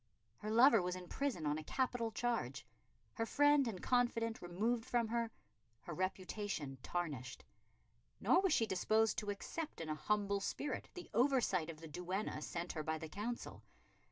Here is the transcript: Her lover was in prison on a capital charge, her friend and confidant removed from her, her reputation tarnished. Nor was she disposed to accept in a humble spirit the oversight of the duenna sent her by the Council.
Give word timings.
Her 0.37 0.49
lover 0.49 0.81
was 0.81 0.95
in 0.95 1.07
prison 1.07 1.45
on 1.45 1.59
a 1.59 1.63
capital 1.63 2.11
charge, 2.11 2.65
her 3.13 3.25
friend 3.27 3.67
and 3.67 3.83
confidant 3.83 4.41
removed 4.41 4.83
from 4.83 5.09
her, 5.09 5.29
her 5.81 5.93
reputation 5.93 6.79
tarnished. 6.81 7.45
Nor 8.19 8.41
was 8.41 8.51
she 8.51 8.65
disposed 8.65 9.19
to 9.19 9.29
accept 9.29 9.79
in 9.79 9.89
a 9.89 9.93
humble 9.93 10.39
spirit 10.39 10.89
the 10.95 11.07
oversight 11.13 11.69
of 11.69 11.81
the 11.81 11.87
duenna 11.87 12.41
sent 12.41 12.71
her 12.71 12.81
by 12.81 12.97
the 12.97 13.09
Council. 13.09 13.61